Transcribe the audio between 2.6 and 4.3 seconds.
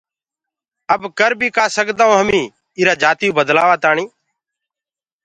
ايٚرآ جاتيٚئو بدلآوآتآڻيٚ